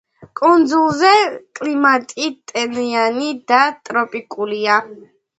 კუნძულზე 0.39 1.09
კლიმატი 1.59 2.29
ტენიანი 2.51 3.27
და 3.53 3.59
ტროპიკულია. 3.91 4.79